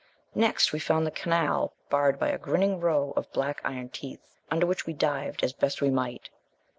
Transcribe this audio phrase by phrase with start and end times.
[0.33, 4.65] Next we found the canal barred by a grinning row of black iron teeth, under
[4.65, 6.31] which we dived as best we might.